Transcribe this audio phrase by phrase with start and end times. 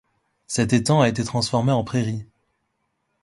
[0.47, 2.25] Cet étang a été transformé en prairies.